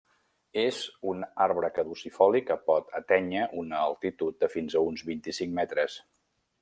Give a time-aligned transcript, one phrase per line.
[0.59, 0.77] És
[1.09, 6.01] un arbre caducifoli que pot atènyer una altitud de fins a uns vint-i-cinc metres.